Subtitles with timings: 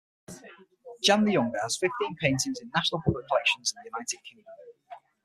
[1.03, 4.45] Jan the Younger has fifteen paintings in National public collections in the United Kingdom.